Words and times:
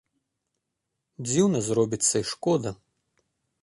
Дзіўна 1.27 1.59
зробіцца 1.69 2.13
й 2.19 2.23
шкода. 2.35 2.71